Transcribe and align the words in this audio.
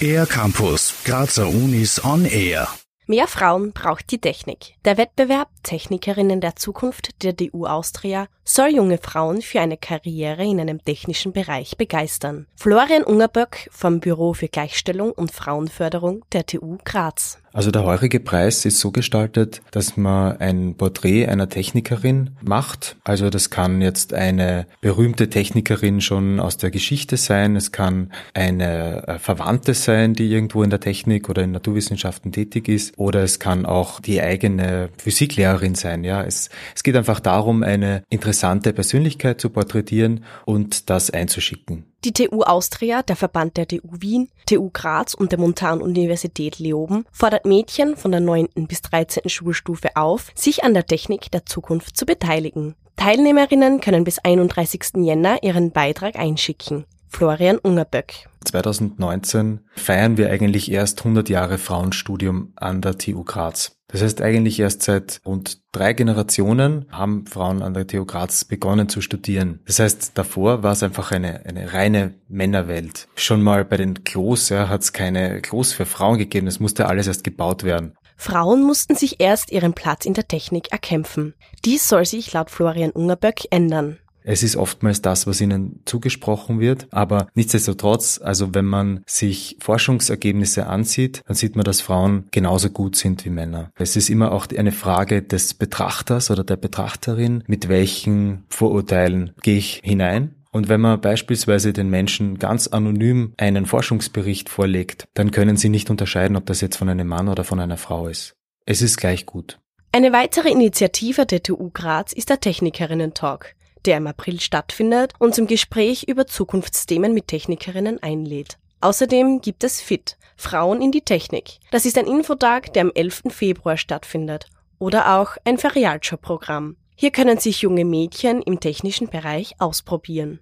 Air 0.00 0.26
Campus, 0.26 0.94
Grazer 1.04 1.48
Unis 1.48 2.04
on 2.04 2.24
Air. 2.24 2.68
Mehr 3.06 3.26
Frauen 3.26 3.72
braucht 3.72 4.10
die 4.10 4.20
Technik. 4.20 4.76
Der 4.84 4.96
Wettbewerb 4.96 5.48
Technikerinnen 5.62 6.40
der 6.40 6.56
Zukunft 6.56 7.22
der 7.22 7.34
DU 7.34 7.66
Austria 7.66 8.28
soll 8.44 8.68
junge 8.68 8.98
Frauen 8.98 9.42
für 9.42 9.60
eine 9.60 9.76
Karriere 9.76 10.44
in 10.44 10.58
einem 10.58 10.82
technischen 10.82 11.32
Bereich 11.32 11.76
begeistern. 11.76 12.46
Florian 12.56 13.02
Ungerböck 13.02 13.68
vom 13.70 14.00
Büro 14.00 14.32
für 14.32 14.48
Gleichstellung 14.48 15.12
und 15.12 15.32
Frauenförderung 15.32 16.24
der 16.32 16.46
TU 16.46 16.78
Graz. 16.84 17.38
Also 17.54 17.70
der 17.70 17.84
heurige 17.84 18.18
Preis 18.18 18.64
ist 18.64 18.80
so 18.80 18.90
gestaltet, 18.90 19.62
dass 19.70 19.96
man 19.96 20.38
ein 20.38 20.74
Porträt 20.74 21.28
einer 21.28 21.48
Technikerin 21.48 22.30
macht. 22.42 22.96
Also 23.04 23.30
das 23.30 23.48
kann 23.48 23.80
jetzt 23.80 24.12
eine 24.12 24.66
berühmte 24.80 25.30
Technikerin 25.30 26.00
schon 26.00 26.40
aus 26.40 26.56
der 26.56 26.72
Geschichte 26.72 27.16
sein. 27.16 27.54
Es 27.54 27.70
kann 27.70 28.10
eine 28.34 29.06
äh, 29.06 29.18
Verwandte 29.20 29.74
sein, 29.74 30.14
die 30.14 30.32
irgendwo 30.32 30.64
in 30.64 30.70
der 30.70 30.80
Technik 30.80 31.28
oder 31.28 31.44
in 31.44 31.52
Naturwissenschaften 31.52 32.32
tätig 32.32 32.68
ist. 32.68 32.98
Oder 32.98 33.22
es 33.22 33.38
kann 33.38 33.66
auch 33.66 34.00
die 34.00 34.20
eigene 34.20 34.88
Physiklehrerin 34.98 35.76
sein. 35.76 36.02
Ja, 36.02 36.24
es, 36.24 36.50
es 36.74 36.82
geht 36.82 36.96
einfach 36.96 37.20
darum, 37.20 37.62
eine 37.62 38.02
interessante 38.10 38.72
Persönlichkeit 38.72 39.40
zu 39.40 39.48
porträtieren 39.48 40.24
und 40.44 40.90
das 40.90 41.12
einzuschicken. 41.12 41.84
Die 42.04 42.12
TU 42.12 42.42
Austria, 42.42 43.02
der 43.02 43.16
Verband 43.16 43.56
der 43.56 43.66
TU 43.66 43.88
Wien, 43.90 44.28
TU 44.44 44.68
Graz 44.70 45.14
und 45.14 45.32
der 45.32 45.38
Montanuniversität 45.38 46.58
Leoben 46.58 47.06
fordert 47.10 47.46
Mädchen 47.46 47.96
von 47.96 48.10
der 48.10 48.20
9. 48.20 48.48
bis 48.68 48.82
13. 48.82 49.30
Schulstufe 49.30 49.96
auf, 49.96 50.30
sich 50.34 50.64
an 50.64 50.74
der 50.74 50.86
Technik 50.86 51.30
der 51.30 51.46
Zukunft 51.46 51.96
zu 51.96 52.04
beteiligen. 52.04 52.74
Teilnehmerinnen 52.96 53.80
können 53.80 54.04
bis 54.04 54.18
31. 54.18 54.98
Jänner 54.98 55.42
ihren 55.42 55.70
Beitrag 55.70 56.16
einschicken. 56.16 56.84
Florian 57.14 57.58
Ungerböck. 57.58 58.28
2019 58.44 59.60
feiern 59.76 60.16
wir 60.16 60.30
eigentlich 60.30 60.68
erst 60.68 60.98
100 61.02 61.28
Jahre 61.28 61.58
Frauenstudium 61.58 62.52
an 62.56 62.82
der 62.82 62.98
TU 62.98 63.22
Graz. 63.22 63.76
Das 63.86 64.02
heißt, 64.02 64.20
eigentlich 64.20 64.58
erst 64.58 64.82
seit 64.82 65.20
rund 65.24 65.60
drei 65.70 65.92
Generationen 65.92 66.86
haben 66.90 67.26
Frauen 67.28 67.62
an 67.62 67.72
der 67.72 67.86
TU 67.86 68.04
Graz 68.04 68.44
begonnen 68.44 68.88
zu 68.88 69.00
studieren. 69.00 69.60
Das 69.64 69.78
heißt, 69.78 70.18
davor 70.18 70.64
war 70.64 70.72
es 70.72 70.82
einfach 70.82 71.12
eine, 71.12 71.46
eine 71.46 71.72
reine 71.72 72.14
Männerwelt. 72.26 73.06
Schon 73.14 73.42
mal 73.42 73.64
bei 73.64 73.76
den 73.76 74.02
Klos 74.02 74.48
ja, 74.48 74.68
hat 74.68 74.82
es 74.82 74.92
keine 74.92 75.40
Klos 75.40 75.72
für 75.72 75.86
Frauen 75.86 76.18
gegeben. 76.18 76.48
Es 76.48 76.58
musste 76.58 76.86
alles 76.86 77.06
erst 77.06 77.22
gebaut 77.22 77.62
werden. 77.62 77.94
Frauen 78.16 78.64
mussten 78.64 78.96
sich 78.96 79.20
erst 79.20 79.52
ihren 79.52 79.74
Platz 79.74 80.04
in 80.04 80.14
der 80.14 80.26
Technik 80.26 80.72
erkämpfen. 80.72 81.34
Dies 81.64 81.88
soll 81.88 82.06
sich 82.06 82.32
laut 82.32 82.50
Florian 82.50 82.90
Ungerböck 82.90 83.42
ändern. 83.50 83.98
Es 84.26 84.42
ist 84.42 84.56
oftmals 84.56 85.02
das, 85.02 85.26
was 85.26 85.40
ihnen 85.42 85.82
zugesprochen 85.84 86.58
wird, 86.58 86.86
aber 86.90 87.28
nichtsdestotrotz, 87.34 88.20
also 88.22 88.54
wenn 88.54 88.64
man 88.64 89.02
sich 89.06 89.58
Forschungsergebnisse 89.60 90.66
ansieht, 90.66 91.22
dann 91.26 91.36
sieht 91.36 91.56
man, 91.56 91.64
dass 91.64 91.82
Frauen 91.82 92.26
genauso 92.30 92.70
gut 92.70 92.96
sind 92.96 93.24
wie 93.26 93.30
Männer. 93.30 93.70
Es 93.76 93.96
ist 93.96 94.08
immer 94.08 94.32
auch 94.32 94.46
eine 94.56 94.72
Frage 94.72 95.22
des 95.22 95.52
Betrachters 95.52 96.30
oder 96.30 96.42
der 96.42 96.56
Betrachterin, 96.56 97.44
mit 97.46 97.68
welchen 97.68 98.44
Vorurteilen 98.48 99.32
gehe 99.42 99.58
ich 99.58 99.82
hinein 99.84 100.34
und 100.54 100.68
wenn 100.68 100.80
man 100.80 101.00
beispielsweise 101.00 101.72
den 101.72 101.90
Menschen 101.90 102.38
ganz 102.38 102.68
anonym 102.68 103.34
einen 103.36 103.66
Forschungsbericht 103.66 104.48
vorlegt, 104.48 105.08
dann 105.12 105.32
können 105.32 105.56
sie 105.56 105.68
nicht 105.68 105.90
unterscheiden, 105.90 106.36
ob 106.36 106.46
das 106.46 106.60
jetzt 106.60 106.76
von 106.76 106.88
einem 106.88 107.08
Mann 107.08 107.28
oder 107.28 107.42
von 107.42 107.58
einer 107.58 107.76
Frau 107.76 108.06
ist. 108.06 108.36
Es 108.64 108.80
ist 108.80 108.96
gleich 108.96 109.26
gut. 109.26 109.58
Eine 109.90 110.12
weitere 110.12 110.50
Initiative 110.50 111.26
der 111.26 111.42
TU 111.42 111.70
Graz 111.70 112.12
ist 112.12 112.30
der 112.30 112.38
Technikerinnen-Talk 112.38 113.56
der 113.86 113.98
im 113.98 114.06
April 114.06 114.40
stattfindet 114.40 115.12
und 115.18 115.34
zum 115.34 115.46
Gespräch 115.46 116.04
über 116.08 116.26
Zukunftsthemen 116.26 117.14
mit 117.14 117.28
Technikerinnen 117.28 118.02
einlädt. 118.02 118.58
Außerdem 118.80 119.40
gibt 119.40 119.64
es 119.64 119.80
FIT, 119.80 120.18
Frauen 120.36 120.82
in 120.82 120.92
die 120.92 121.02
Technik. 121.02 121.58
Das 121.70 121.86
ist 121.86 121.96
ein 121.96 122.06
Infotag, 122.06 122.72
der 122.74 122.82
am 122.82 122.92
11. 122.94 123.24
Februar 123.30 123.76
stattfindet. 123.76 124.46
Oder 124.78 125.18
auch 125.18 125.36
ein 125.44 125.58
Ferialjob-Programm. 125.58 126.76
Hier 126.96 127.10
können 127.10 127.38
sich 127.38 127.62
junge 127.62 127.84
Mädchen 127.84 128.40
im 128.42 128.60
technischen 128.60 129.08
Bereich 129.08 129.54
ausprobieren. 129.58 130.38